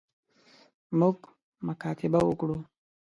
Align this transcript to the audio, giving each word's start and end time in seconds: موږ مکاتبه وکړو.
موږ 0.99 1.17
مکاتبه 1.67 2.19
وکړو. 2.25 2.57